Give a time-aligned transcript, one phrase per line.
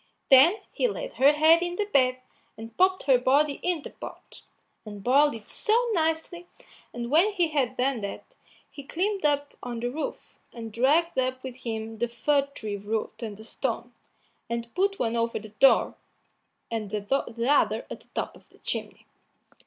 [0.31, 2.21] Then he laid her head in the bed,
[2.57, 4.41] and popped her body into the pot,
[4.83, 6.47] and boiled it so nicely;
[6.91, 8.35] and when he had done that,
[8.71, 13.21] he climbed up on the roof, and dragged up with him the fir tree root
[13.21, 13.93] and the stone,
[14.49, 15.93] and put one over the door,
[16.71, 19.05] and the other at the top of the chimney.